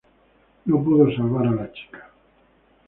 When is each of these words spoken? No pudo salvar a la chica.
No 0.65 0.83
pudo 0.83 1.15
salvar 1.15 1.45
a 1.49 1.51
la 1.51 1.71
chica. 1.71 2.09